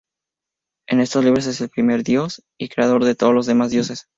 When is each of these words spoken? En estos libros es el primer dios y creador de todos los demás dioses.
En 0.87 0.99
estos 0.99 1.23
libros 1.23 1.45
es 1.45 1.61
el 1.61 1.69
primer 1.69 2.03
dios 2.03 2.43
y 2.57 2.69
creador 2.69 3.03
de 3.05 3.13
todos 3.13 3.35
los 3.35 3.45
demás 3.45 3.69
dioses. 3.69 4.07